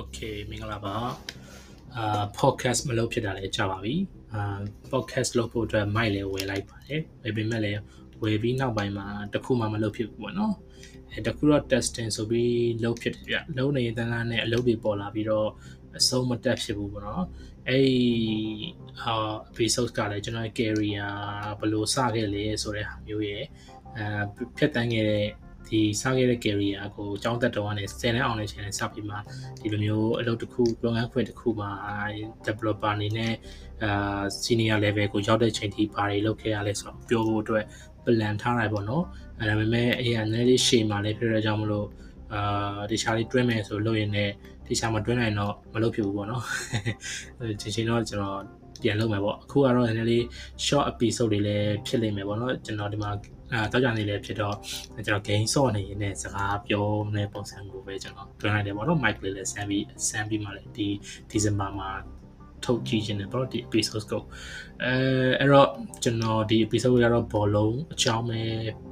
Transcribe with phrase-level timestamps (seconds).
[0.00, 0.96] Okay မင်္ဂလာပါ
[1.96, 3.94] အာ podcast မလုပ်ဖြစ်တာလည်းကြာပါပြီ
[4.34, 4.58] အာ
[4.90, 7.80] podcast လုပ်ဖို့အတွက် mic လည်းဝယ်လိုက်ပါတယ်ဒါပေမဲ့လည်း
[8.22, 10.54] ဝယ်ပြီးနောက်ပိုင်းမှာတခုမှမလုပ်ဖြစ်ဘူးပေါ့နော်
[11.12, 15.48] အဲတခုတော့ testing ဆိုပြီးလုပ်ဖြစ်တယ်ဗျလုံးနေတန်းလားနဲ့အလုပ်တွေပေါ်လာပြီးတော့
[15.98, 17.24] အဆုံးမတက်ဖြစ်ဘူးပေါ့နော်
[17.68, 17.90] အဲ့
[19.02, 21.06] အာ episode ကလည်းကျွန်တော် career
[21.58, 23.44] ဘယ်လိုစခဲ့လဲဆိုတဲ့ဟာမျိုးရဲ့
[23.96, 24.06] အဲ
[24.56, 25.26] ဖြတ်တန်းခဲ့တဲ့
[25.68, 29.16] ဒီစခဲ့တဲ့ career ကိုအကြောင်းသက်တော်ကနေ10နှစ်အောင်နေချင်စပြီးမှ
[29.60, 31.70] ဒီလိုမျိုးအလုပ်တစ်ခုလုပ်ငန်းခွင်တစ်ခုမှာ
[32.46, 33.34] developer အနေနဲ့
[33.82, 37.64] အာ senior level ကိုရောက်တဲ့ချိန်ထိဘာတွေလုပ်ခဲ့ရလဲဆိုတော့ပြောဖို့အတွက်
[38.04, 39.04] plan ထားလိုက်ပေါ့နော်
[39.40, 41.86] အဲဒါပေမဲ့အရင်နည်းလေးရှေ့မှာလည်းပြောရကြမလို့
[42.32, 44.32] အာတခြားလေးတွဲမယ်ဆိုလို့ရင်လည်း
[44.68, 46.42] တခြားမတွဲနိုင်တော့မလုပ်ဖြစ်ဘူးပေါ့နော်
[47.60, 48.40] ဒီချိန်တော့ကျွန်တော်
[48.82, 50.22] ပြန်လုပ်မယ်ပေါ့အခုကတော့နည်းနည်းလေး
[50.66, 53.10] short episode တွေလည်းဖြစ်လိမ့်မယ်ပေါ့နော်ကျွန်တော်ဒီမှာ
[53.52, 54.56] အဲတောက်ကြနေလည်းဖြစ်တော့
[55.06, 60.88] ကျွန်တော် gain ဆော့နေရင်လည်းစကားပြောနေတဲ့ပုံစံကိုပဲကျွန်တော်တွန်းလိုက်တယ်ပေါ့နော် mic လေးလည်းဆန်းပြီးဆန်းပြီးမှလည်းဒီ
[61.30, 61.90] December မှာ
[62.64, 64.22] ထုတ်ကြည့်ခြင်းနဲ့ပေါ့ဒီ episode ကို
[64.84, 64.92] အဲ
[65.40, 65.68] အဲ့တော့
[66.02, 68.40] ကျွန်တော်ဒီ episode ကတော့ဘောလုံးအကြောင်းပဲ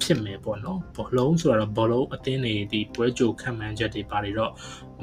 [0.03, 4.53] ဖြစ်မယ်ပေါ့နော်ဘောလုံးဆိုတော့ဘောလုံးအသင်းတွေဒီပွဲကြိုခံမှန်းချက်တွေပါတွေတော့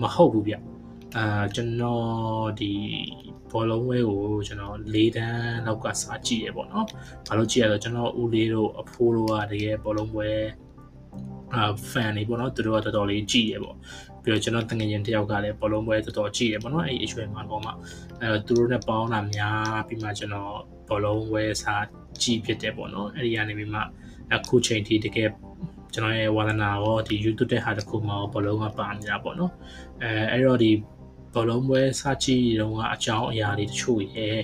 [0.01, 0.55] မဟုတ်ဘူးဗျ
[1.17, 2.73] အာကျွန်တော်ဒီ
[3.51, 6.85] ဘောလုံးဝဲကိုကျွန်တော်၄တန်းလောက်ကစကြည့်ရပေါ့နော်။
[7.27, 10.31] ဘာလို့ကြည့်ရလဲကျွန်တော်ဦးလေးတို့အဖိုးတို့ကတကယ်ဘောလုံးဝဲ
[11.53, 13.75] အာ fan တွေပေါ့နော်သူတို့ကတော်တော်လေးကြည့်ရပေါ့။
[14.23, 17.71] ပြီးတော့ကျွန်တော်တငယ်ချင်းတယောက်ကလည်းဘောလုံးပွဲတော်တော်ကြည့်ရပေါ့နော်အဲ့အရွယ်မှာတော့မှ
[18.21, 20.53] အဲသူတို့နဲ့ပေါင်းတာများပြီးမှကျွန်တော်
[20.89, 21.85] ဘောလုံးပွဲစား
[22.21, 23.81] ကြည့်ဖြစ်တယ်ပေါ့နော်။အဲ့ဒီကနေပြီးမှ
[24.33, 25.29] အခုချိန်ထိတကယ်
[25.93, 29.51] ကျွန်တော်ရဲ့ဝါသနာရောဒီ YouTube တဲ့ဟာတခုမှဘောလုံးကပါနေတာပေါ့နော်။
[30.01, 30.71] အဲအဲ့တော့ဒီ
[31.33, 34.37] ဘောလုံးပွဲစကြည့်တုန်းကအကြောင်းအရာတွေတချို့ရဲ့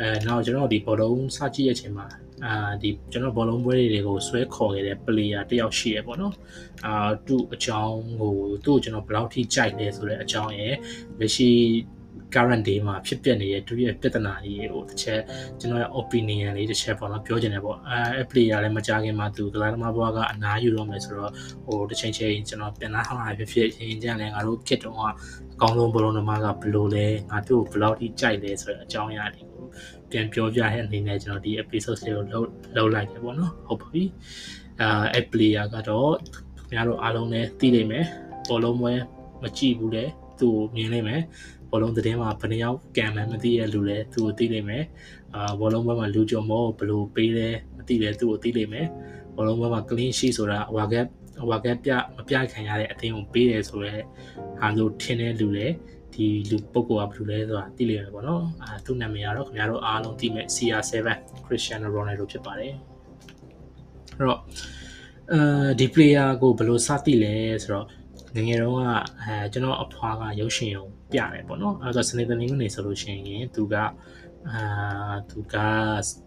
[0.00, 2.06] အဲနောက်ကျွန်တော်ဒီဘောလုံးစကြည့်ရဲ့အချိန်မှာ
[2.44, 6.34] အာဒီကျွန်တော်ဘောလုံးပွဲတွေကိုဆွဲခေါ်ခဲ့တဲ့ player တယောက်ရှိရပေါ့နော်
[6.86, 10.74] အာသူ့အကြောင်းကိုသူ့ကိုကျွန်တော်ဘယ်လောက်ထိကြိုက်လဲဆိုတဲ့အကြောင်းရဲ့
[11.18, 11.50] လက်ရှိ
[12.34, 15.20] current day မှာဖြစ်ပျက်နေတဲ့သူရဲ့ပြဿနာကြီးကိုတစ်ချက်
[15.60, 21.32] ကျွန်တော်ရဲ့ opinion လေးတစ်ချက်ပေါ့နော်ပြောချင်တယ်ပေါ့အဲ player လည်းမကြခင်မှာသူကလာသမားဘွားကအနားယူတော့မယ်ဆိုတော့
[21.64, 25.00] ဟိုတစ်ချိန်ချိန်ကျွန်တော်ပြန်လာဟောင်းလာဖြစ်ဖြစ်ရင်ကြလည်းငါတို့ခစ်တော့က
[25.54, 29.64] အကောင်းဆုံးဘလုံးသမားကဘယ်လိုလဲငါတို့ဘယ်လောက်ထိကြိုက်လဲဆိုတဲ့အကြောင်းအရာတွေကို
[30.10, 34.04] ပြန်ပြောပြတဲ့အနေနဲ့ကျွန်တော်ဒီ episode လေးကိုလုပ်လုပ်လိုက်တယ်ပေါ့နော်ဟုတ်ပါပြီ
[34.80, 36.12] အဲ player ကတော့
[36.56, 38.04] ခင်ဗျားတို့အားလုံးလည်းသိနိုင်မယ်
[38.48, 38.92] ဘောလုံးပွဲ
[39.42, 40.04] မကြည့်ဘူးလေ
[40.40, 41.20] သူ့မြင်နိုင်မယ်
[41.70, 44.84] ဘောလုံးသတင်းမှာဘယ်နှယောက်ကံမှန်းမသိရလူလဲသူ့ကိုသိနိုင်မယ်
[45.34, 48.86] အာဘောလုံးပွဲမှာလူကြော်မောဘယ်လိုပေးလဲမသိလဲသူ့ကိုသိနိုင်မယ်
[49.36, 51.06] ဘောလုံးပွဲမှာ clean sheet ဆိုတာဟွာကက်
[51.48, 54.02] ဟွာကက်ပြမပြခံရတဲ့အသင်းကိုပေးတယ်ဆိုတော့
[54.60, 55.66] ဟာလို့ထင်တဲ့လူလဲ
[56.14, 60.94] ဒီလူပုဂ္ဂိုလ်ကဘယ်လိုလဲဆိုတာသိလိမ့်မယ်ပေါ့နော်အာသူ့နာမည်ကတော့ခင်ဗျားတို့အားလုံးသိမဲ့ CR7
[61.46, 62.74] Cristiano Ronaldo ဖြစ်ပါတယ်
[64.16, 64.40] အဲ့တော့
[65.32, 67.86] အဲဒီ player ကိုဘယ်လိုစသိလဲဆိုတော့
[68.36, 68.82] ငငယ်တုန်းက
[69.20, 73.74] အဲကျွန်တော်အဖွားကရုပ်ရှင်ရုံပြတယ်ပေါ့နော်အဲ့တော့စနေတနင်္ဂနွေဆိုလို့ရှိရင်သူက
[74.48, 75.54] အာသူက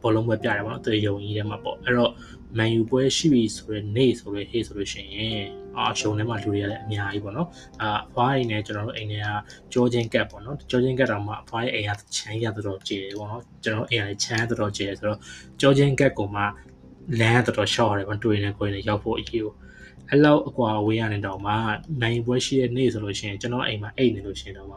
[0.02, 2.12] ဘောလုံးပွဲပြတယ်ပေါ့နော်သူရုံကြီးထဲမှာပေါ့အဲ့တော့
[2.58, 5.44] မန်ယူပွဲရှိပြီဆိုတော့နေဆိုတော့ဟေးဆိုလို့ရှိရင်
[5.78, 7.48] အာရှုံထဲမှာလူတွေကလည်းအများကြီးပေါ့နော်
[7.82, 9.28] အာအဖွားအိမ်နဲ့ကျွန်တော်တို့အိမ်ထဲက
[9.74, 15.20] ကြောချင်းကတ်ပေါ့နော်ကြောချင်းကတ်တော့မှအဖွားရဲ့အိမ်ကချမ်းရတော်ကျေတယ်ပေါ့နော်ကျွန်တော်အိမ်ကလည်းချမ်းတော်ကျေတယ်ဆိုတော့
[15.62, 16.44] ကြောချင်းကတ်ကိုမှ
[17.20, 19.54] လမ်းတော်တော်ရှော့ရတယ်ပေါ့တွေ့နေကိုယ်နဲ့ရောက်ဖို့အရေးကို
[20.10, 21.54] အဲ့လောက်အကွာဝေးရနေတော့မှ
[22.02, 24.70] နိုင်ပွဲရှိတဲ့နေ့ဆိုလို့ရှိရင်ကျွန်တော်အိမ်မှာအိတ်နေလို့ရှိရင်တော့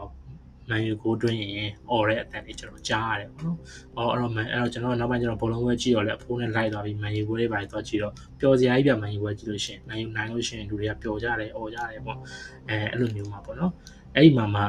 [0.71, 3.57] နိုင်ယူကိုတွင်းရင်អော်တဲ့အတန်လေးကျွန်တော်ကြားရတယ်ပေါ့နော်။
[3.97, 12.17] အော်အဲ့တော့အဲ့တော့ကျွန်တော်နောက်ပိုင်းကျွန်တော်ဘောလုံးပွဲကြည့်တော့လေအဖိုးနဲ့လိုက်သွားပြီးမန်ယူပွဲတွေပါသွားကြည့်တော့ပျော်စရာကြီးပြမန်ယူပွဲကြည့်လို့ရှိရင်နိုင်ယူနိုင်လို့ရှိရင်လူတွေကပျော်ကြတယ်អော်ကြတယ်ပေါ့။
[12.69, 13.71] အဲအဲ့လိုမျိုးမှာပေါ့နော်။
[14.15, 14.61] အဲ့ဒီမှာမှ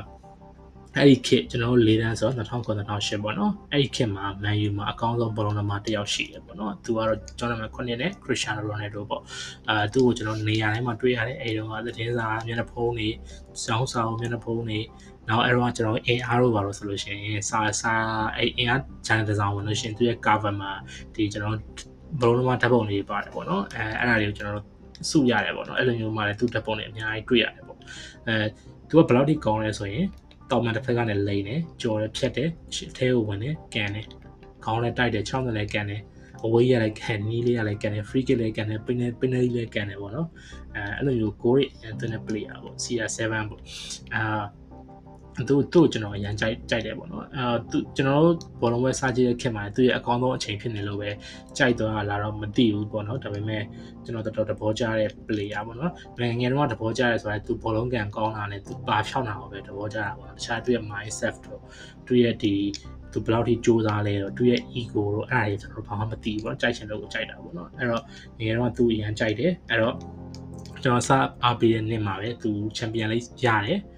[0.96, 9.22] အဲ့ဒီခေတ်ကျွန်တော်တို့၄တန်းဆိုတော့2009 2008ပေါ့နော်အဲ့ဒီခေတ်မှာမန်ယူမှာအကောင်းဆုံးဘောလုံးသမားတစ်ယောက်ရှိတယ်ပေါ့နော်သူကတော့ကျွန်တော်မှ9နှစ်နဲ့ခရစ်စတီယာနိုရိုနယ်ဒိုပေါ့
[9.68, 13.08] အာသူ့ကိုကျွန်တော်နေရာတိုင်းမှာတွေ့ရတယ်အဲ့တုန်းကသတင်းစာမျက်နှာဖုံးတွေ
[13.64, 14.78] စောင်းဆောင်မျက်နှာဖုံးတွေ
[15.28, 17.94] နောက်အဲ့တော့ကျွန်တော် AR လို့ပါလို့ဆိုလို့ရှိရင်စာစာ
[18.36, 20.72] အဲ့ AR channel design ဝင်လို့ရှိရင်သူရဲ့ cover မှာ
[21.14, 21.56] ဒီကျွန်တော်
[22.20, 24.64] ဘလုံးလုံးဓာတ်ပုံလေးပါတယ်ပေါ့နော်အဲအဲ့ဒါတွေကိုကျွန်တော်
[25.10, 27.78] စုရတယ်ပေါ့နော်အဲ့လိုမျိုးမှလည်းသူ့ဓာတ်ပုံတွေအများကြီးတွေ့ရတယ်ပေါ့
[28.28, 28.36] အဲ
[28.88, 30.06] သူကဘယ်လောက်ထိကောင်းလဲဆိုရင်
[30.50, 32.48] တောင်မှတစ်ဖက်ကနေလိန်တယ်ကြော်တယ်ဖြတ်တယ်
[32.90, 34.06] အထဲကိုဝင်တယ်ကန်တယ်
[34.64, 36.02] ခေါင်းလည်းတိုက်တယ်ချောင်းလည်းကန်တယ်
[36.44, 40.28] အဝေးရလည်းကန်နီးလေးရလည်းကန်တယ် free kick လည်းကန်တယ် penalty penalty လည်းကန်တယ်ပေါ့နော်
[40.74, 43.60] အဲအဲ့လိုမျိုး goal ရတဲ့ player ပေါ့ CR7 ပေါ့
[44.14, 44.22] အာ
[45.48, 51.10] သူသူ့ကျွန်တော်အရန်ကြိုက်ကြိုက်တယ်ပေါ့နော်အဲသူကျွန်တော်တို့ဘောလုံးပွဲစားကြည့်တဲ့ခင်မှာသူ့ရဲ့အကောင်းဆုံးအချိန်ဖြစ်နေလို့ပဲ
[51.58, 53.62] ကြိုက်သွားလာတော့မသိဘူးပေါ့နော်ဒါပေမဲ့
[54.04, 61.60] ကျွန်တော်တော်တော်တဘောကြတဲ့ player ပေါ့နော်ငယ်ငယ်တုန်းကတဘောကြရဲဆိုတော့သူဘောလုံးကန်ကောင်းတာနဲ့သူပါဖြောင်းတာပဲတဘောကြတာပေါ့တခြားသူ့ရဲ့ mindset တို့
[62.06, 62.54] သူ့ရဲ့ဒီ
[63.12, 68.02] သူဘယ်လောက်ထိစူးစမ်းလဲတော့သူရဲ့ ego တို့အဲ့ဒါတွေကျွန်တော်ဘာမှမသိဘူးပေါ့ကြိုက်ချင်လို့ကိုကြိုက်တာပေါ့နော်အဲ့တော့
[68.38, 69.94] ငယ်တုန်းကသူအရန်ကြိုက်တယ်အဲ့တော့
[70.82, 71.10] ကျွန်တော်စ
[71.44, 73.78] အားပေးတဲ့နှစ်မှာပဲသူချန်ပီယံလိရတယ်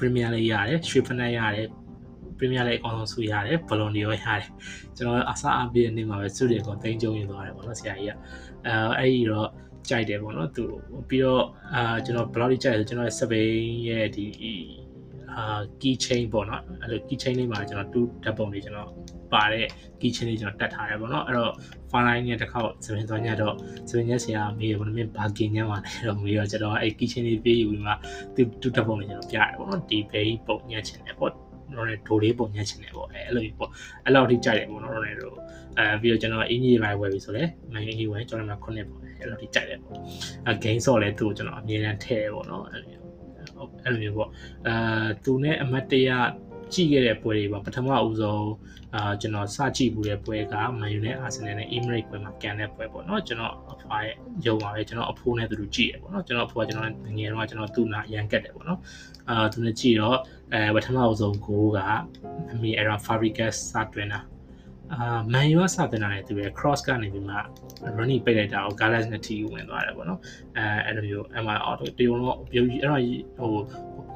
[0.00, 1.68] Premier League ရတယ်ရွှေဖနက်ရတယ်
[2.38, 4.44] Premier League အကောင်ဆုံးဆုရတယ် Ballon d'Or ရတယ်
[4.96, 8.12] ကျွန်တော်အစားအပြည့်နေ့မှာပဲဆုတွေကောင်တင်ကြုံယူသွားတယ်ပေါ့နော်ဆရာကြီးက
[8.66, 9.48] အဲအဲ့ဒီတော့
[9.88, 10.64] ကြိုက်တယ်ပေါ့နော်သူ
[11.08, 11.44] ပြီးတော့
[11.74, 13.52] အာကျွန်တော်ဘယ်လောက်ကြိုက်လဲဆိုကျွန်တော်စပိန်
[13.88, 14.26] ရဲ့ဒီ
[15.36, 18.90] အာ key chain ပေါ့နော်အဲ့လို key chain လေးမှာကျွန်တော်တူဓာတ်ပုံလေးကျွန်တော်
[19.32, 19.66] ပါတဲ့
[20.00, 21.52] key chain လေးကျွန်တော်တက်ထားတယ်ပေါ့နော်အဲ့တော့
[21.90, 23.54] file line နဲ့တစ်ခေါက်စပင်သွားညတော့
[23.88, 27.92] စပင်ညက်ဆရာမေးဘယ်လိုမျိုးဘာကင်ညမ်းပါလဲတော့မေးတော့ကျွန်တော်အဲ့ key chain လေးပြေးယူပြီးမှ
[28.34, 31.32] တူတူဓာတ်ပုံလေးကျွန်တော်ပြရတယ်ပေါ့နော်ဒီဘေးပုံညက်ချင်တယ်ပေါ့
[31.76, 33.70] တော့လည်းဒိုလေးပုံညက်ချင်တယ်ပေါ့အဲအဲ့လိုပေါ့
[34.04, 35.36] အဲ့လောက်ထိကြိုက်တယ်ပေါ့နော်တော့လည်းတော့
[35.78, 39.96] အဲပြီးတော့ကျွန်တော်အင်ဂျီပိုင်းဝယ်ပြီဆိုလဲမန်အင်ဂျီဝယ်ကျွန်တော်ကခုနှစ်ပေါ့အဲ့လိုထိကြိုက်တယ်ပေါ့
[40.46, 42.94] အဲ gain ဆော့လဲသူ့ကိုကျွန်တော်အမြဲတမ်းထည့်ပေါ့နော်အဲ့လို
[43.84, 44.30] အဲ့လိုမျိုးပေါ့
[44.68, 46.10] အာသူနဲ့အမတ်တရ
[46.74, 48.50] ကြည့်ခဲ့တဲ့ပွဲတွေပေါ့ပထမအဦးဆုံး
[48.94, 54.16] အာကျွန်တော်စကြည့်ဘူးတဲ့ပွဲကမန်ယူနဲ့အာဆင်နယ်နဲ့ Emirates ပွဲမှာကန်တဲ့ပွဲပေါ့နော်ကျွန်တော်အဖွားရဲ့
[54.46, 56.86] ရုံပါပဲကျွန်တော်အဖိုးနဲ့သူတို့ကြည့်ရပေါ့နော်ကျွန်တော်အဖိုးကကျွန်တော်
[57.18, 58.80] ငယ်တော့ကျွန်တော်သူ့နာရန်ကတ်တယ်ပေါ့နော်
[59.30, 60.18] အာသူနဲ့ကြည့်တော့
[60.54, 61.78] အဲပထမအဦးဆုံးဂိုးက
[62.52, 64.20] အမီအရာ Fabregas စတွင်တာ
[64.92, 67.36] အာမန်ယူကစတင်လာတယ်သူရဲ့ cross ကနေပြီးမှ
[67.98, 70.20] runny ပိတ်လိုက်တာကို Galaxy နဲ့ TU ဝင်သွားတယ်ပေါ့နော်
[70.56, 73.02] အဲအဲ့လိုမျိုးအမှ auto တရုံတော့ပြုံးကြီးအဲ့တော့
[73.38, 73.52] ဟို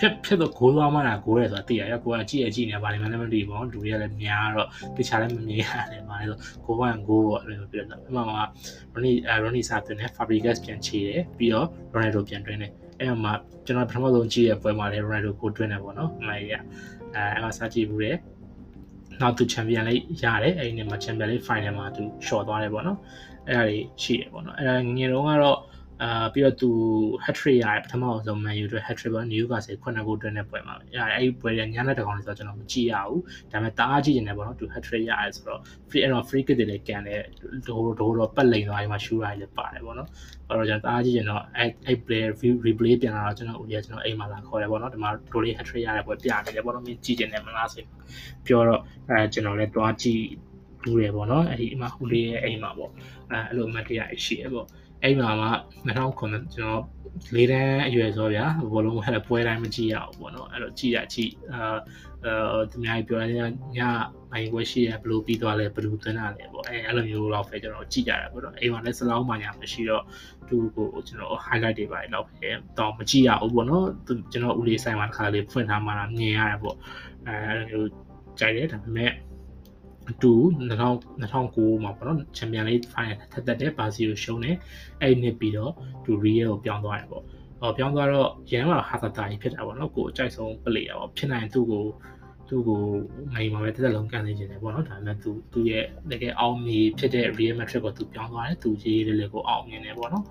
[0.01, 8.45] ဖြတ်ဖြတ်တော့ဂိုးသွားမှတာဂိုးရဲဆိုတာသိရရကိုကကြည့်ရကြည့်နေပါလိမ့်မယ်လည်းမသိဘူးပေါ့လူတွေကလည်းများတော့တခြားလည်းမမြင်ရတယ်ပါလေဆိုဂိုးဝမ်ဂိုးပေါ့အဲ့လိုမျိုးပြတော့အမှမှာ
[8.95, 9.13] runny
[9.45, 13.33] runny စတင်တယ် Fabregas ပြန်ချေတယ်ပြီးတော့ Ronaldo ပြန်တွင်းတယ်အဲ့မှာ
[13.67, 16.57] ကျွန်တော်ပထမဆုံးကြည့်ရပွဲမှာလည်း Ronaldo ကိုတွင်းတယ်ပေါ့နော်အမှန်ကြီးက
[17.15, 18.17] အဲအဲ့မှာစကြည့်ဘူးတယ်
[19.21, 22.99] နောက်သူချန်ပီယံလေးရတယ်အဲ့ဒီနေ့မှာချန်ပီယံလေး final မှာသူ short သွားတယ်ပေါ့နော်
[23.49, 25.59] အဲ့ဒါကြီးရှိတယ်ပေါ့နော်အဲ့ဒါငယ်တော့ကတော့
[26.03, 26.71] အာပြီးတော့သူ
[27.25, 36.03] hat trick ရတယ်ပထမဆုံး Man U အတွက် hat trick ပေါ့ Newcastle ခုနှစ်ခုတွင်းတဲ့ပွဲမှာရတယ်အဲ့ဒီပွဲကညနေတကောင်လေးဆိုတော့ကျွန်တော်မကြည့်ရဘူးဒါပေမဲ့တအားကြည့်နေတယ်ပေါ့နော်သူ hat trick ရတယ်ဆိုတော့ free
[36.03, 37.23] အဲ့တော့ free kick တွေလည်းကန်တယ်
[37.67, 40.09] ဒိုးဒိုးတော့ပတ်လိန်သွားပြီးမှ shoot ရတယ်လည်းပါတယ်ပေါ့နော်
[40.49, 42.23] အဲ့တော့ကျွန်တော်တအားကြည့်ရင်တော့အဲ့အဲ့ play
[42.67, 47.85] replay ပြန်လာတော့ကျွန်တော်ဦးရကျွန်တော်အိမ်မှာလာခေါ်တယ်ပေါ့နော်ဒီမှာဒိုးလေး hat trick ရတဲ့ပွဲပြနေတယ်ပေါ့နော်မင်းကြည့်နေတယ်မလားဆို
[48.47, 48.81] ပြောတော့
[49.11, 50.25] အဲကျွန်တော်လည်းတွားကြည့်
[50.83, 52.91] ဘူးတယ်ပေါ့နော်အဲ့ဒီအမဟူလေးရဲ့အိမ်မှာပေါ့
[53.31, 54.67] အဲအဲ့လိုအမှတ်တရရှိရပေါ့
[55.05, 55.49] အဲ့မှာမှ
[55.89, 56.83] 2009ကျွန်တော်
[57.35, 61.77] လေးတန်းအရွယ်ဆိုဗျာဘောလုံးဟဲ့ပွဲတိုင်းမကြည့်ရဘူးပေါ့နော်အဲ့တော့ကြည့်ရကြည့်အာ
[62.25, 63.31] အဲသူများပြောတယ်
[63.77, 63.79] ည
[64.31, 70.05] မိုင်းပွဲရှိရဘလူးပြီးသွားလဲဘလူးသွင်းတာလဲပေါ့အဲအဲ့လိုမျိုးတော့ပဲကျွန်တော်ကြည့်ကြတာပေါ့နော်အိမ်မှာလည်းစလောင်းမှညာမရှိတော့
[70.49, 72.49] သူ့ကိုကျွန်တော် highlight တွေပါတော့ပဲ
[72.79, 73.87] တော့မကြည့်ရဘူးပေါ့နော်
[74.33, 76.77] ကျွန်တော်ဦးလေးဆိုင်မှာတစ်ခါလေးဖွင့်ထားမှတော့မြင်ရတယ်ပေါ့
[77.27, 77.89] အဲအဲ့လိုမျိုး
[78.39, 79.11] ကြိုက်တယ်ဒါပေမဲ့
[80.11, 80.33] အတူ
[80.71, 84.57] 2009မှာပေါ့နော်ချန်ပီယံလိဖိုင်နယ်ထက်သက်တဲ့ဘာစီကိုရှုံးတယ်
[85.01, 85.73] အဲ့နှစ်ပြီးတော့
[86.05, 87.23] သူရီယယ်ကိုပြောင်းသွားတယ်ပေါ့
[87.61, 91.85] ဟောပြောင်းသွားတော့ရန်ကဟာသတာကြီးဖြစ်တာပေါ့နော်ကိုအကြိုက်ဆုံးပလေယာပေါ့ဖြစ်နိုင်သူ့ကို
[92.49, 92.83] သူ့ကို
[93.35, 100.25] နိုင်မှာပဲတစ်သက်လုံးကန်နေခြင်းတယ်ပေါ့နော်ဒါပေမဲ့သူသူ့ရဲ့တကယ်အောင်မြင်ဖြစ်တဲ့ Real Madrid ကိုသူပြောင်းသွားတယ်သူရေးရေးလေးလေးကိုအောင်မြင်တယ်ပေါ့နော်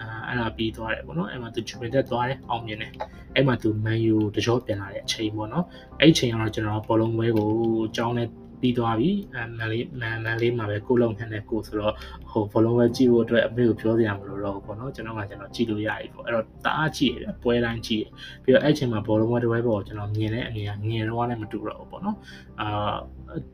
[0.00, 2.92] အဲအဲ့ဒါပြီးသွားတယ်ပေါ့နော်အဲ့မှာသူ Juventus သွားတယ်အောင်မြင်တယ်
[3.34, 5.64] အဲ့မှာသူ Man U တကြောပြန်လာတဲ့အချိန်ပေါ့နော်
[6.00, 7.48] အဲ့အချိန်ကတော့ကျွန်တော်ဘောလုံးပွဲကို
[7.96, 8.28] ကြောင်းနဲ့
[8.60, 11.94] ပြီးသွားပြီအဲမန်လေးမန်မန်လေးမှာပဲကိုလုံးနဲ့ကိုဆိုတော့
[12.30, 18.06] ဟိုဘောလုံးပဲကြည့်ဖို့အတွက်အမေကိုပြောစရာမလိုတော့ဘူးပေါ့နော်ကျွန်တော်ကကျွန်တော်ကြည့်လို့ရပြီပေါ့အဲ့တော့တအားကြည့်ရပွဲတိုင်းကြည့်ရ
[18.42, 22.16] ပြီးတော့အဲ့ချိန်မှာဘောလုံးပဲတစ်ပွဲပေါ့ကျွန်တော်မြင်တဲ့အမြင်ကငယ်တော့လည်းမတူတော့ဘူးပေါ့နော်
[22.60, 22.94] အာ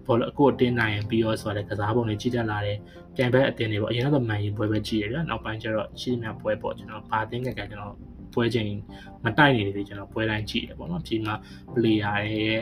[0.06, 2.78] ဘောလုံးကိုအတင်းနိုင်ရင်ပြီးတော့ဆိုတော့ကစားပုံတွေကြည့်တတ်လာတယ်
[3.16, 7.94] ပြန်ဘက်အတင်းတွေပေါ့အရင်ကတော့မန်ယူပွဲပဲကြည့်ရဗျာနောက်ပိုင်းကျတော့ရှိသမျှပွဲပေါ့ကျွန်တော်ဘာတင်းကကကျွန်တော်
[8.34, 8.70] ပွဲချိန်
[9.24, 11.34] မတိုက်နေသေးကျွန်တော်ပွဲတိုင်းကြည့်ရပေါ့နော်ဒီမှာ
[11.74, 12.60] player ရဲ့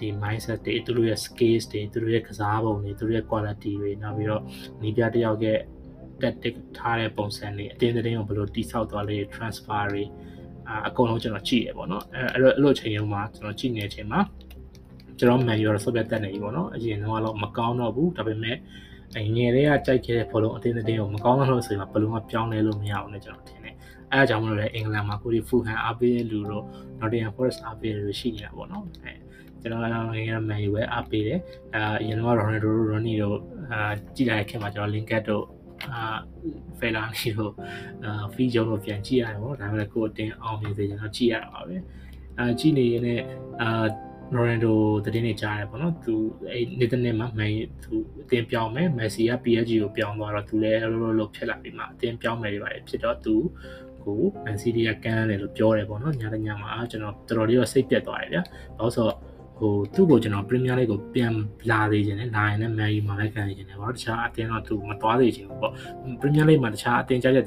[0.00, 4.42] ဒီ mindset တွေသူတို့ရဲ့ skills တွေသူတို့ရဲ့ကစားပုံတွေသူတို့ရဲ့ quality တွေနောက်ပြီးတော့
[4.82, 5.58] နီးပြတယောက်ရဲ့
[6.22, 10.04] tactic ထားတဲ့ပုံစံတွေအတင်းတင်းကိုဘယ်လိုတိဆောက်သွားလဲ transfer တွေ
[10.68, 14.20] အာအကုန်လုံးကျွန်တော်ကြည့်ရပေါ့နော်အဲအဲ့လိုအဲ့လိုအချိန်မျိုးမှာကျွန်တော်ကြည့်နေတဲ့အချိန်မှာ
[15.18, 18.56] ကျွန်တော် man ရော software တက်နေပြီပေါ့နော်အရင်တော့မကောင်းတော့ဘူးဒါပေမဲ့
[19.36, 23.74] ငယ်လေးကကြိုက်ခဲ့တဲ့ဘောလုံးအတင်းတင်းကိုမကောင်းတော့လို့ဆိုရင်ဘလုံးကပြောင်းလဲလို့မရအောင်လည်းကျွန်တော်ထင်တယ်
[24.12, 26.64] အဲအကြောင်းမလို့လည်းအင်္ဂလန်မှာကိုဒီဖူဟန်အားပေးတဲ့လူတို့
[27.00, 29.12] Nottingham Forest အားပေးတဲ့လူရှိနေတာပေါ့နော်အဲ
[29.66, 31.40] ကျွန်တော်ငယ်ငယ်မန်ယူပဲအားပေးတယ်
[31.74, 33.38] အာအရင်တော့ Ronaldo တို့ Rooney တို့
[33.72, 35.44] အာကြည့်လာတဲ့ခင်မှာကျွန်တော် Lingard တို့
[35.92, 36.00] အာ
[36.78, 37.52] ဖယ်လာနေတို့
[38.04, 41.76] အာဖီဂျုံတို့ပြန်ကြည့်ရတယ်ပေါ့ဒါပေမဲ့ကိုအတင်းအောင်မြင်စေကျွန်တော်ကြည့်ရတာပါပဲ
[42.38, 43.24] အာကြည့်နေရင်လည်း
[43.60, 43.86] အာ
[44.34, 44.78] ရိုရန်ဒို
[45.14, 46.14] တည်နေကြရတယ်ပေါ့နော်သူ
[46.50, 47.52] အဲ့နေတဲ့နေ့မှာမန်
[47.84, 53.34] သူအတင်းပြောင်းမယ်မက်ဆီက PSG ကိုပြောင်းသွားတော့သူလည်းလောလောလောဖြစ်လာပြီးမှအတင်းပြောင်းမယ်တွေပါတယ်ဖြစ်တော့သူ
[54.04, 58.42] ကိုမန်စီးတီးကကမ်းတယ်လို့ပြောတယ်ပေါ့နော်ညတညမှာကျွန်တော်တော်တော်လေးတော့စိတ်ပြတ်သွားတယ်ဗျာ
[58.76, 59.16] ဘာလို့ဆိုတော့
[59.60, 61.32] ဟိုသူ့ကိုကျွန်တော် Premier League ကိုပြန်
[61.70, 65.72] လာသေးခြင်းနဲ့လာရင်လည်း Man U မှာလည်းခံနေခြင်းနဲ့ပေါ့တခြားအတင်းတော့သူမသွားသေးခြင်းဘူးပေါ့
[66.20, 67.44] Premier League မှာတခြားအတင်းကြိုက်တဲ့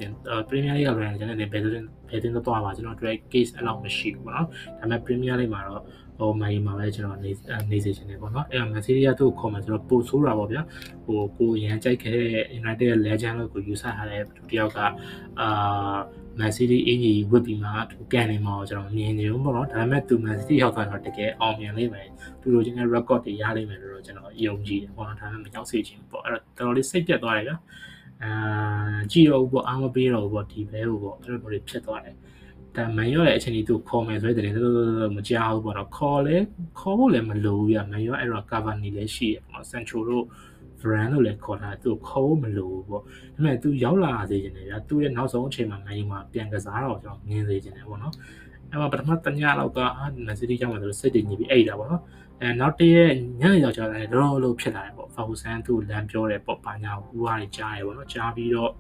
[0.50, 4.48] Premier League ကလည်းကျွန်တော်လည်းဘယ်လိုဘယ်တင်းတော့သွားပါကျွန်တော်တို့ case အဲ့လောက်မရှိဘူးပေါ့နော်
[4.80, 5.86] ဒါပေမဲ့ Premier League မှာတော့ဟ
[6.20, 7.32] ဟိုမိုင်းမှာပဲကျွန်တော်နေ
[7.72, 10.62] နေစေချင်တယ်ပေါ့နော်အဲ့တော့ Man City ကသူ့ကိုခေါ်မှဆိုတော့ပိုဆိုးတာပေါ့ဗျာ
[11.06, 14.80] ဟိုကိုရန်ကြိုက်ခဲ့တဲ့ United ရဲ့ legend လို့ကိုယူဆထားတဲ့သူတယောက်က
[15.40, 15.98] အာ
[16.40, 22.08] Man City အင်ကြီးဝစ်ပြီးမှသူကန်နေမှာကျွန်တော်မြင်နေဘူးပေါ့နော်ဒါပေမဲ့သူ Man City ရောက်သွားတော့တကယ်အောင်မြင်လိမ့်မယ်
[22.42, 27.58] သူတို့ချင်း record တွေရလိမ့်မယ်လို့ကျွန်တော်ယုံကြည်တယ်ပေါ့နော်ဒါပေမဲ့မရောက်စေချင်ဘူးပေါ့အဲ့တော့တော်တော်လေးစိတ်ပြတ်သွားတယ်ဗျာ
[28.24, 28.32] အာ
[29.12, 32.16] ကြည့်တော့ဘူးပေါ့အားမပေးတော့ဘူးပေါ့ဒီဘဲကိုပေါ့အဲ့လိုမျိုးဖြစ်သွားတယ်
[32.76, 34.54] ဒါမန်ရောရဲ့အချိန်ကြီးသူခေါ်မယ်ဆိုတဲ့တဲ့
[35.16, 36.36] မကြောက်ဘူးပေါ့နော်ခေါ်လဲ
[36.80, 40.26] ခေါ်ဖို့လည်းမလိုဘူးပြမန်ရောအဲ့တော့ cover နေလည်းရှိရပေါ့နော် Central တို့
[40.82, 48.14] brand လို့လည်းခေါ်တာသူခေါ်ဖို့မလိုဘူးပေါ့ဒါပေမဲ့သူရောက်လာစေချင်တယ်ဗျာသူရဲ့နောက်ဆုံးအချိန်မှာမန်ယူမှာပြန်ကစားတော့ကျွန်တော်မြင်စေချင်တယ်ပေါ့နော်
[48.70, 52.02] အဲ့မှာပထမတညလောက်ကအာမန်စီးတီးကြောင့်ဆိုစိတ်တည်ညစ်ပြီးအိတ်တာပေါ့နော်
[52.42, 53.04] အဲနောက်တည့်
[53.42, 58.72] ညနေရောက်ကြတယ်လောလောဖြစ်လာတယ်ပေါ့ဖာဟူဆန်သူလမ်းပြောတယ်ပေါ့ဘာညာဟူဟာတွေကြားတယ်ပေါ့နော်ကြားပြီးတော့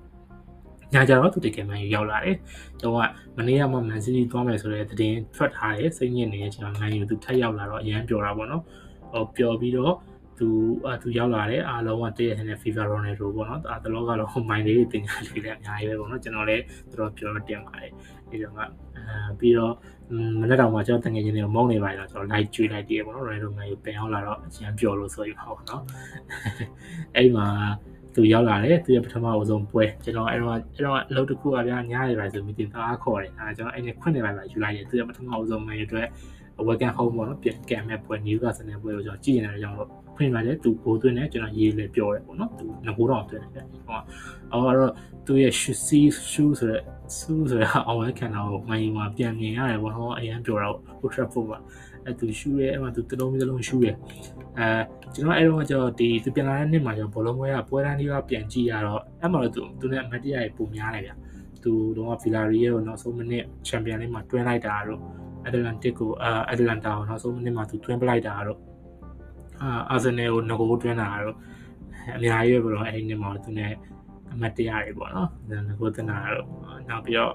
[0.93, 2.35] ညကြတော့သူတကယ်မှန်ယူရောက်လာတယ်။
[2.81, 2.97] တော့က
[3.37, 8.63] မနေ့ကမှမန်စီးတီးသွားမယ်ဆိုတဲ့သတင်းထွက်ထားတယ်စိတ်ညစ်နေတဲ့အချိန်မှာမန်ယူသူထပ်ရောက်လာတော့အရန်ပျော်တာပေါ့နော်။
[9.11, 9.93] ဟိုပျော်ပြီးတော့
[10.39, 10.47] သူ
[10.87, 17.91] အသူရောက်လာတယ်အားလုံးကတည့်ရတဲ့ FIFA Ronaldo ပေါ့နော်။အဲတလောကတော့မိုင်းလေးတွေတင်ကြလေးလည်းအများကြီးပဲပေါ့နော်။ကျွန်တော်လည်းတော်တော်ပြောတင်ပါတယ်။
[18.29, 19.73] ဒီတော့ကအဲပြီးတော့
[20.41, 25.83] မနေ့တော့မှကျွန်တော်တငယ်ချင်းတွေမုန်းနေပါတော့ကျွန်တော် live ကျွေးလိုက်တည်ပေါ့နော် Ronaldo ငယ်ပြန်ရောက်လာတော့အရင်ပျော်လို့ဆိုရပါတော့နော်။
[27.15, 27.47] အဲ့မှာ
[28.15, 36.07] သူရောက်လာတယ်သူရဲ့ပထမအဆုံးပွဲကျွန်တော်အဲ့တော့အဲ့တော့အလုပ်တစ်ခုကဗျာညားနေပါဆိုမိတင်သားခေါ်တယ်အဲကျွန်တော်အဲ့ဒီခွင့်နေပါပါယူလိုက်တယ်သူရဲ့ပထမအဆုံးမယ်အတွက်
[36.67, 43.99] welcome home ပေါ့နော်ပြန်ကံမဲ့ပွဲ Newcastle နဲ့ပွဲကိုကျွန်တော်ကြည့်နေတယ်ကြောင့်တော့ ဖွင့်ပါတယ်သူဘိုးသွင်းတယ်ကျွန်တော်ရေးလေပြောတယ်ပေါ့နော်သူငကိုတော့သွင်းတယ်ဗျဟော
[44.53, 44.93] အော်အဲ့တော့
[45.25, 45.75] သူရဲ့ shoe
[46.31, 46.81] shoe ဆိုတဲ့
[47.17, 50.67] shoe ဆိုတဲ့အောင်ဝဲခံတာကိုမှန်ရင်မှပြန်မြင်ရတယ်ပေါ့နော်အရင်ပြောတာ
[51.01, 51.59] Old Trafford မှာ
[52.05, 53.95] အဲသူ shoe ရဲ့အဲ့မှာသူတလုံးတစ်လုံး shoe ရဲ့
[54.59, 54.67] အဲ
[55.13, 61.11] ကျွန်တော်အဲ့တော့ကျတော့ဒီသူပြန်လာတဲ့နှစ်မှာကျတော့ဘောလုံးပွဲကပွဲတန်းလေးကပြန်ကြည့်ရတော့အဲ့မှာတော့သူသူနဲ့အမတ်တရရဲ့ပုံများတယ်ဗျ
[61.63, 65.01] သူတော့ဗီလာရီရဲ့ကိုနောက်ဆုံးမိနစ်ချန်ပီယံလိမှာတွင်းလိုက်တာတော့
[65.43, 68.59] အက်တလန်တစ်ကိုအာအက်တလန်တာကိုနောက်ဆုံးမိနစ်မှာသူတွင်းပလိုက်တာတော့
[69.61, 71.35] အာအာဆင်နယ်ကိုငကိုတွင်းတာတော့
[72.15, 73.73] အများကြီးပဲပေါ့နော်အဲ့ဒီနှစ်မှာသူနဲ့
[74.33, 75.29] အမတ်တရတွေပေါ့နော်
[75.67, 76.45] ငကိုတင်တာတော့
[76.89, 77.33] နောက်ပြီးတော့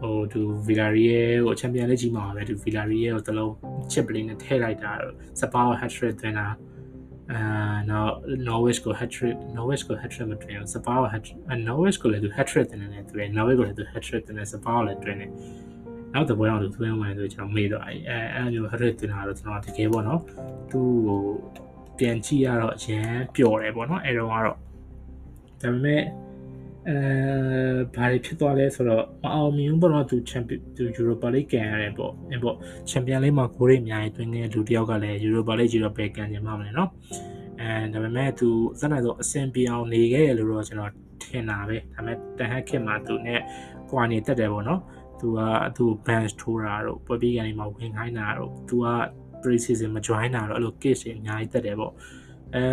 [0.00, 3.52] ဟိုသူဗီလာရီယေကိုချန်ပီယံလိကြီးမှာပဲသူဗီလာရီယေကိုတလုံး
[3.92, 4.92] ချစ်ပလင်းနဲ့ထည့်လိုက်တာ
[5.40, 6.46] စပါဟက်ထရစ်သွင်းတာ
[7.32, 8.12] အာနောက်
[8.48, 11.22] Norwich ကို hat trick Norwich ကို hat trick မတွင်ဘူး Spa ကို hat
[11.68, 15.26] Norwich ကိုလည်းသူ hat trick တင်နေတယ်သူလည်း Norwich ကိုလည်းသူ hat trick တင်နေ Spa ကိုလည်းတွင်နေ
[16.14, 20.20] နောက်တစ်ပွဲအောင်သူသွင်းဝင်ဆိုကျွန်တော်မေ့တော့အဲအဲအဲမျိုး hat trick တင်တာတော့ကျွန်တော်တကယ်ပေါ့နော်
[20.70, 21.20] သူ့ကို
[21.98, 24.56] ပြန်ကြည့်ရတော့အရင်ပျော်တယ်ပေါ့နော်အဲတော့ကတော့ဒါ
[25.62, 26.02] ပေမဲ့
[26.88, 26.96] အဲ
[27.94, 32.56] ဘာတွေဖြစ်သွားလဲဆိုတော့မအောင်မြင်ဘူးပေါ့နော်သူချန်ပီသူ Europa League ကန်ရတယ်ပေါ့အဲပေါ့
[32.88, 36.90] ချန်ပီယံလိမှာဂိုးတွေအများကြီးတွင်းနေတဲ့လူတစ်ယောက်ကလည်း Europa League ကြီးတော့ပဲကန်ကြမှာမလဲနော်
[37.60, 38.48] အဲဒါပေမဲ့သူ
[38.80, 40.92] စက်နိုင်ဆိုအဆင်ပြေအောင်နေခဲ့ရလို့တော့ကျွန်တော်
[41.22, 43.40] ထင်တာပဲဒါပေမဲ့တန်ဟက်ခင်မှာသူနဲ့
[43.90, 44.80] ကွာနေတက်တယ်ပေါ့နော်
[45.24, 45.40] သူက
[45.76, 48.86] သူ bench ထိုးတာတော့ပွဲပြီးကနေမှဝင်ခိုင်းတာတော့သူက
[49.42, 51.92] pre-season မ join တာတော့အဲ့လို case တွေအများကြီးတက်တယ်ပေါ့
[52.54, 52.64] အဲ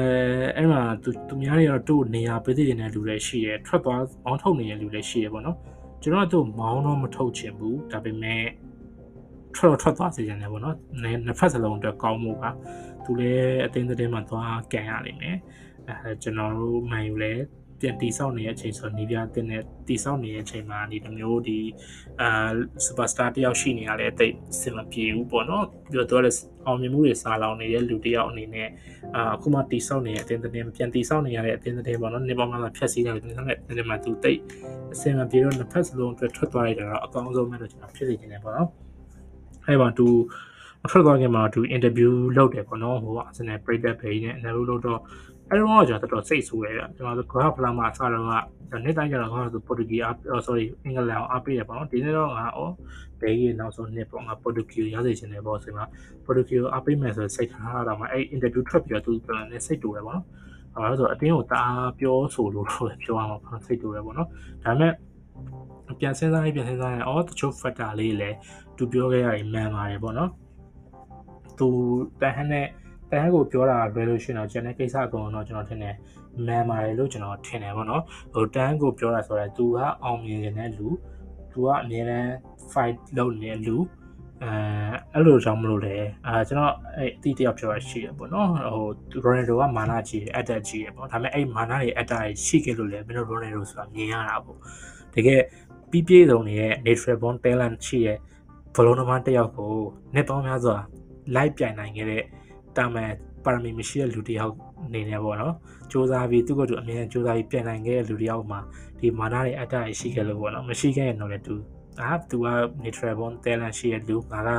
[0.58, 5.58] အဲ့မှာသူသူများတွေတော့တို့နေရာပေးသိနေတဲ့လူတွေရှိတယ်ထွက်သွားအောင်းထုတ်နေတဲ့လူတွေရှိတယ်ပေါ့နော်
[6.02, 8.44] ကျွန်တော်တို့မောင်းတော့မထုတ်ချင်ဘူးဒါပေမဲ့
[9.56, 12.50] ထွက်တော့ထွက်သွားစေချင်တယ်ပေါ့နော်နှစ်ဖက်စလုံးအတွက်ကောင်းမှုပါ
[13.04, 15.38] သူလည်းအသိသတင်းမှာသွားကန်ရလိမ့်မယ်
[15.90, 17.34] အဲကျွန်တော်တို့မှန်ယူလဲ
[17.82, 21.60] ပြန်တိဆောက်နေတဲ့အချိန်ဆိုနေပြတဲ့နဲ့တိဆောက်နေတဲ့အချိန်မှာဒီလိုမျိုးဒီ
[22.22, 22.50] အာ
[22.86, 24.28] စူပါစတာတယောက်ရှိနေရတဲ့အသိ
[24.62, 28.70] စင်မပြေဘူးပေါ့နော်ပြီးတော့လည်းအောင်မြင်မှုတွေစားလောင်နေတဲ့လူတယောက်အနေနဲ့
[29.16, 34.40] အာအခုမှတိဆောက်နေတဲ့အတင်းတင်းပြန်တိဆောက်နေရတဲ့အတင်းတင်းပေါ့နော်နေပေါ်မှာဖြတ်စည်းတယ်တင်းတင်းနဲ့တင်းမှာသူတိတ်
[34.94, 38.70] အစင်မပြေတော့နှစ်ဖက်စလုံးအတွက်ထွက်သွားရတာတော့အကောင်းဆုံးပဲလို့ကျွန်တော်ဖြစ်စေချင်တယ်ပေါ့နော်
[39.68, 40.08] အဲ့ပါသူ
[40.84, 45.00] မထွက်သွားခင်မှာသူအင်တာဗျူးလုပ်တယ်ပေါ့နော်ဟိုအာဆင်နယ်ပရိသတ်ဖေးနဲ့အင်တာဗျူးလုပ်တော့
[45.52, 48.26] အဲ့တော့ကျွန်တော်တော်တော်စိတ်ဆိုးရဲဗျကျွန်တော်တို့ graph ဖလာမှာအစားတော့
[48.72, 50.14] ကနေ့တိုင်းကျတော့ငါတို့ပေါ်တူဂီအား
[50.46, 52.62] sorry အင်္ဂလန်အားပေးရပါတော့ဒီနေ့တော့ငါဩ
[53.22, 55.84] ဘယ်ကြီးနောက်ဆုံးနှစ်ပေါ့ငါပေါ်တူဂီရစေချင်တယ်ပေါ့ဆိုမှ
[56.26, 60.26] ပေါ်တူဂီကိုအားပေးမယ်ဆိုစိတ်ထားတာမှအဲ့ interview ထွက်ပြီးတော့သူပြန်နေစိတ်တူတယ်ပေါ့နော်
[60.76, 64.28] အဲဒါဆိုအတင်းကိုတအားပြောဆိုလို့တော့ပြောရမှာပေါ့စိတ်တူတယ်ပေါ့နော်
[64.64, 64.94] ဒါပေမဲ့
[66.00, 68.38] ပြန်စဉ်းစားရင်ပြန်စဉ်းစားရင်အော်တချို့ factor လေးလည်း
[68.78, 70.30] သူပြောခဲ့ရရင်မှန်ပါတယ်ပေါ့နော်
[71.60, 71.68] သူ
[72.22, 72.68] တန်ဟန်နဲ့
[73.12, 75.96] တန်ဟန်ကိုပြောတာလွယ်လို့ရှိရင်တော့ကျန်တဲ့ကိစ္စအကုန်တော့ကျွန်တော်ထင်တယ်
[76.46, 78.04] မှန်ပါတယ်လို့ကျွန်တော်ထင်တယ်ပေါ့နော်
[78.34, 80.88] ဟိုတန်ကိုပြောတာဆိုတော့သူကအောင်မြင်နေတဲ့လူ
[81.52, 82.30] သူကအမြဲတမ်း
[82.72, 83.78] fight လုပ်နေတဲ့လူ
[84.44, 84.52] အဲ
[85.14, 85.96] အဲ့လိုကြောင့်မလို့လေ
[86.28, 88.50] အာကျွန်တော်အဲ့အတိတယောက်ပြောရရှိရပေါ့နော်
[89.14, 94.58] ဟိုရိုနယ်ဒိုကမာနာကြီးအက်တက်ကြီးရပေါ့ဒါပေမဲ့အဲ့မာနာတွေအက်တာရှိခဲ့လို့လေမင်းတို့ရိုနယ်ဒိုဆိုတာမြင်ရတာပေါ့
[95.16, 95.42] တကယ်
[95.90, 98.18] ပြီးပြည့်စုံနေတဲ့ natural born talent ရှိရဲ့
[98.76, 99.74] ဘလုံးသမားတယောက်ကို
[100.14, 100.78] နှစ်ပေါင်းများစွာ
[101.36, 102.24] လိုက်ပြိုင်နိုင်ခဲ့တဲ့
[102.78, 103.12] တာမန်
[103.46, 104.54] ပါရမီမရှိတဲ့လူတယောက်
[104.86, 105.54] အနေနဲ့ပေါ့နော်
[105.92, 108.60] စူးစမ်းပြီးသူ့ကိုယ်သူအမြဲစူးစမ်းပြီးပြန်နိုင်ခဲ့တဲ့လူတယောက်မှာ
[109.00, 111.56] ဒီမာနတွေအတ္တရရှိခဲ့လို့ပေါ့နော်မရှိခဲ့ရင်တော့လေသူ
[112.00, 112.48] အာသူက
[112.84, 114.50] neutral born talent ရှိတဲ့လူငါက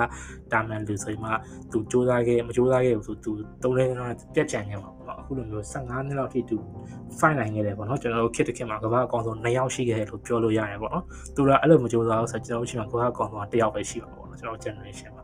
[0.53, 1.31] တာမန်လူဆိုရင်မှ
[1.73, 3.31] သူစူးစမ်းခဲ့မစူးစမ်းခဲ့ဘူးဆိုသူ
[3.63, 6.57] တုံးလဲတော့ပြက်ချန်ခဲ့မှာပေါ့နော်အခုလိုမျိုး15နှစ်လောက်ထိသူ
[7.19, 11.05] fight နိုင်ခဲ့တယ်ပေါ့နော်ကျွန်တော်တို့ခစ်တစ်ခစ်မှာကမ္ဘာအကောင်ဆုံး2ယောက်ရှိခဲ့တယ်လို့ပြောလို့ရတယ်ပေါ့နော်
[11.37, 15.22] သူကအဲ့လိုမစူးစမ်းဘူးဆိုတော့ကျွန်တော်တို့ရှိမှာကမ္ဘာအကောင်ဆုံး1ယောက်ပဲရှိပါပေါ့နော်ကျွန်တော် generation မှာ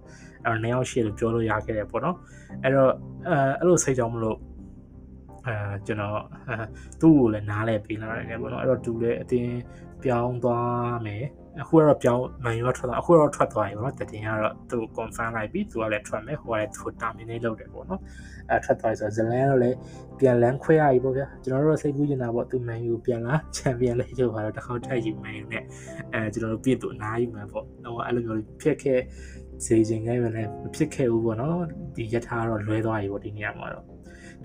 [0.49, 2.17] အဲ့တော့2ယောက်ရှိတယ်လို့ပြောလို့ရခဲ့တယ်ပေါ့နော်
[2.63, 2.93] အဲ့တော့
[3.29, 4.39] အဲအဲ့လိုစိတ်ကြောင့်မလို့
[5.47, 5.55] အဲ
[5.87, 6.19] ကျွန်တော်
[7.01, 9.59] သူ့ကိုလည်းနားလဲပေးလာတယ်ပေါ့နော်အဲ့တော့သူလည်းအတင်း
[10.05, 11.25] ပြောင်းသွားမယ်
[11.63, 18.01] အခုကတော့ပြောင်းမန်ယူကထွက်သွားအခုတော့ထွက်သွားပြီပေါ့နော်တတင်ကတော့သူ confirm လိုက်ပြီသူကလည်းထွက်မယ်ဟိုကလည်းသူ terminate လုပ်တယ်ပေါ့နော်
[18.51, 19.77] အဲထွက်သွားပြီဆိုတော့ဇလန်ကတော့လည်း
[20.21, 25.65] ပြန်လန်းခွဲရပြီပေါ့ဗျာကျွန်တော်တို့စိတ်ကူးနေတာပေါ့သူမန်ယူပြန်လာချန်ပီယံလိဂ်ချုပ်ပါတော့တစ်ခေါက်ထပ်ယူမန်ယူနဲ့
[26.13, 29.01] အဲကျွန်တော်တို့ပြည့်သူအနားယူမှာပေါ့ဟိုအဲ့လိုမျိုးဖြစ်ခဲ့
[29.65, 31.59] စေခြင်းခိုင်းမယ်လည်းမဖြစ်ခဲ့ဘူးပေါ့နော်
[31.97, 33.93] ဒီယထာကတော့လွဲသွားပြီပေါ့ဒီနေရာမှာတော့ဒါ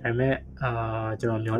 [0.03, 1.57] ပေမဲ့အာကျွန်တော်မျော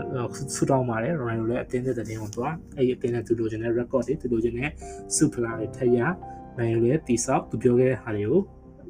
[0.56, 4.70] ဆူတောင်းပါတယ်ရိုနိုင်လိုလည်းအတင်းသက်တဲ့တင်းကိုသွားအဲ့ဒီအတင်းနဲ့သူလိုချင်တဲ့ record တွေသူလိုချင်တဲ့
[5.16, 6.00] super တွေထည့်ရ
[6.58, 8.42] နိုင်လိုလည်းတိဆောက်သူပြောခဲ့တဲ့ဟာတွေကို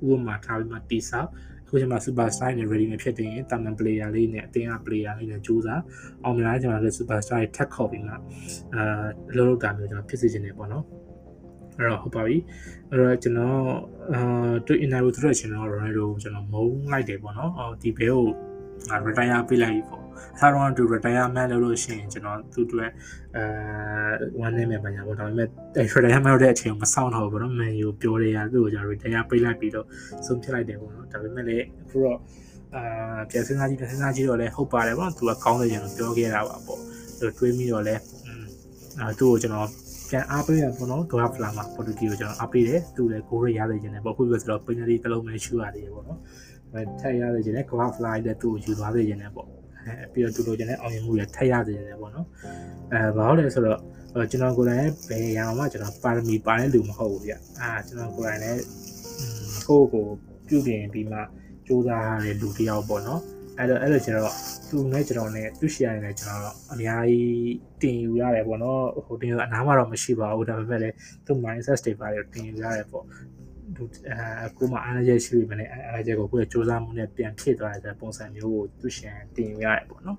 [0.09, 1.29] ဥပမာထားပြီးမှတိဆောက်
[1.65, 5.81] အခုချိန်မှာ super star နဲ့ ready မဖြစ်တဲ့ရင်တာမန် player လေးနဲ့အတင်းက player လေးနဲ့ကြိုးစား
[6.23, 8.13] အောင်မြင်လာချိန်မှာလည်း super star တွေထက်ခေါ်ပြီးမှ
[8.75, 9.05] အာ
[9.35, 10.83] လုံးလုံးတာမျိုးကျွန်တော်ဖြစ်စေချင်တယ်ပေါ့နော်
[11.77, 12.37] အဲ့တော့ဟုတ်ပါပြီ
[12.91, 13.59] အဲ့တော့ကျွန်တော်
[14.13, 18.25] အာတွေ့ interview သူတို့ကျွန်တော် Ronaldo ကျွန်တော်မုန်းလိုက်တယ်ပေါ့နော်အော်ဒီဘဲကို
[19.07, 20.03] retire ပေးလိုက်ပြီပေါ့
[20.35, 22.89] အစားတော့သူ retirement လုပ်လို့ရှိရင်ကျွန်တော်သူ့အတွက်
[23.35, 23.43] အဲ
[24.39, 25.47] ဝမ်းနေမယ်ပါညာပေါ့ဒါပေမဲ့
[26.03, 29.85] retirement လုပ်တဲ့အချိန်ကိုမဆောင်တော့ဘူးပေါ့နော် man ယူပြောရရသူ့ကိုကျွန်တော် retire ပေးလိုက်ပြီးတော့
[30.25, 32.17] ဆုံးဖြတ်လိုက်တယ်ပေါ့နော်ဒါပေမဲ့လည်းအခုတော့
[32.75, 36.79] အာပြန်စဉ်းစားကြည့်ပြန်စဉ်းစားကြည့်တော့လည်းဟုတ်ပါတယ်ပေါ့သူကကောင်းတယ်ကျွန်တော်ပြောခဲ့တာပါပေါ့
[37.37, 38.01] တွေးမိတော့လည်း
[38.99, 39.69] အာသူ့ကိုကျွန်တော်
[40.13, 46.19] ပြန်အားပေးရပေါ့နော်ဂါဖလာမှာပေါ်တူဂီကိုကျွန်တော်အားပေးတယ်သူလည်းကိုရရရခြင်းတယ်ပေါ့ခုပြောဆိုတော့ပင်နတီတစ်လုံးပဲရှူရတယ်ပေါ့နော်
[46.99, 52.27] ထက်ရစေခြင်းနဲ့ graph fly တဲ့သူ့ကိုယူသွားစေခြင်းနဲ့ပေါ့အဲပြီးတော့သူလိုချင်တဲ့အောင်မြင်မှုတွေထက်ရစေခြင်းနဲ့ပေါ့နော်
[52.91, 53.79] အဲဘာလို့လဲဆိုတော့
[54.31, 58.63] ကျွန်တော်ကိုယ်တိုင်ဘယ်ရအောင်မှကျွန်တော်ပါရမီပါတဲ့လူမဟုတ်ဘူးဗျအာကျွန်တော်ကိုယ်တိုင်လည်း
[59.67, 60.05] ကိုယ့်ကို
[60.47, 61.19] ပြုပြင်ပြီးမှ
[61.67, 63.21] စူးစမ်းရတဲ့လူတစ်ယောက်ပေါ့နော်
[63.57, 64.35] အဲ့တော့အဲ့လိုကျွန်တော်
[64.69, 70.95] သူနဲ့ကျွန်တော်နဲ့သူရှိရတယ်လည်းကျွန်တော်တော့အများကြီးတင်ယူရတယ်ပေါ့နော်ဟိုတင်ယူအနားမှာတော့မရှိပါဘူးဒါပေမဲ့လည်း
[71.25, 73.05] သူ mindset တွေပါတယ်တင်ယူရတယ်ပေါ့
[73.75, 80.17] သူအဲကိုမအားရရှိပြီမနဲ့အားရချက်ကိုကိုယ့်ရဲ့စူးစမ်းမှုနဲ့ပြန်ဖြည့်သွားတဲ့ပုံစံမျိုးကိုသူရှင်တင်ယူရတယ်ပေါ့နော်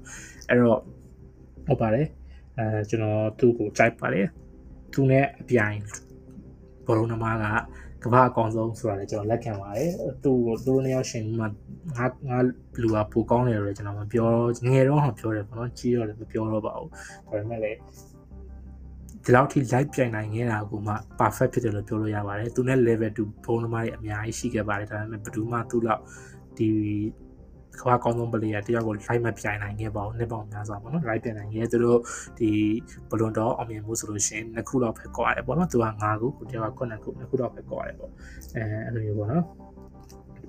[0.48, 0.80] အဲ့တော့
[1.66, 2.06] ဟုတ်ပါတယ်
[2.58, 4.26] အဲကျွန်တော်သူ့ကိုကြိုက်ပါတယ်
[4.92, 5.78] သူနဲ့အပြိုင်
[6.86, 7.44] ဘောလုံးသမားက
[8.04, 9.90] ကမ္ဘာအကောင်ဆုံးဆိုတာလည်းကျွန်တော်လက်ခံပါတယ်
[10.24, 11.48] သူ့ကိုသူတို့နှစ်ယောက်ရှင်မှာ
[11.96, 12.38] ငါငါ
[12.82, 14.30] လူကပိုကောင်းတယ်လို့ကျွန်တော်မပြော
[14.66, 17.78] ငယ်တော့မှပြောတယ်ပေါ့နော်ကြီးတော့လည်းမပြောတော့ပါဘူးဒါပေမဲ့လည်း
[19.24, 26.02] ဒီလောက်ထိ live ပြိုင်နိုင်ခဲ့တာကိုမှ perfect ဖြစ်တယ်လို့ပြောလို့ရပါတယ်သူနဲ့ level 2ဘုံသမားတွေအများကြီးရှိခဲ့ပါတယ်ဒါပေမဲ့ဘယ်သူမှသူ့လောက်
[26.58, 26.68] ဒီ
[27.80, 31.98] ကမ္ဘာကောင်းဆုံးပလေယာတယောက်ကို live မပြိုင်နိုင်ခဲ့ပါဘူးနှစ်ပေါင်းများစွာပေါ့နော် live ပြိုင်နိုင်ခဲ့သူတို့
[32.38, 32.50] ဒီ
[33.10, 38.10] ဘလွန်တော်အောင်မြင်မှုဆိုလို့ရှိရင်နှစ်ခုလောက်ပဲကောရတယ်ပေါ့နော်သူက9ခုကိုတယောက်က9ခုနှစ်ခုလောက်ပဲကောရတယ်ပေါ့
[38.54, 39.44] အဲအဲ့လိုမျိုးပေါ့နော်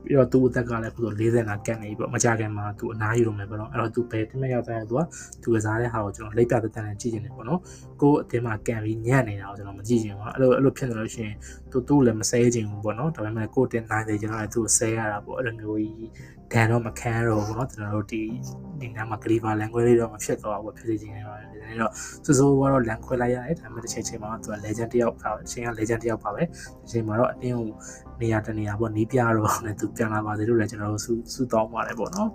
[0.06, 5.02] ပြီးတော့သူ့အသက်ကလည်းခုဆို45ကတ်နေပြီပေါ့မကြခင်မှာသူအနားယူလို့မယ်ပေါ့နော်အဲ့တော့သူဘယ်တိမက်ရောက်တိုင်းသူက
[5.44, 7.60] သူကစားတဲ့ဟာကိုကျွန်တော်လက်ပြတတန်နဲ့ကြည့်နေတယ်ပေါ့နော်
[8.02, 11.36] ကိုယ်အတင်းမှာကန်ပြီးညံ့နေတာကိုကျွန်တော်မကြည့်ချင်ပါဘူးအဲ့လိုအဲ့လိုဖြစ်နေလို့ရှိရင်
[11.72, 16.10] သူသူ့လည်းမဆဲချင်ဘူးပေါ့နော်ဒါပေမဲ့ကိုယ်တင်းနိုင်တယ်ကျွန်တော်လည်းသူ့ကိုဆဲရတာပေါ့အဲ့လိုမျိုးကြီး
[16.54, 18.22] ဒဏ်တော့မခံရတော့ဘူးပေါ့နော်ကျွန်တော်တို့ဒီ
[18.80, 21.26] ဒီနားမှာ clever language လေးတော့မဖြစ်တော့ဘူးဖြစ်နေချင်တယ်
[21.68, 21.92] တယ်ဒီနေ့တော့
[22.26, 27.70] စိုးစိုးကတော့လန်ခွဲလိုက်ရတယ်ဒါပေမဲ့တစ်ချိန်ချိန်မှာသူက legend တယောက်ပါအချိန်က legend တယောက်ပါပဲဒီချိန်မှာတော့အတင်းကို
[28.22, 32.30] နေရာတနေရာပေါ့နီးပြတော့နဲ့သူပြန်လာပါစေလို့လည်းကျွန်တော်တို့စူးစူးတောင်းပါတယ်ပေါ့နော်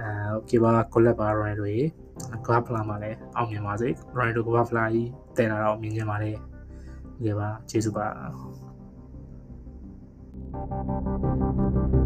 [0.00, 1.82] အဲ okay ပါ collab ပါ Ryan တို့ရေ
[2.46, 3.88] Grab Fly မှာလည်းအောင်မြင်ပါစေ
[4.18, 4.92] Ryan တို့ Grab Fly
[5.36, 6.30] တည်လာတော့မြင်ကြပါလေ
[7.24, 8.06] ဒီပါကျေးဇူးပါ
[10.50, 11.98] Thank you.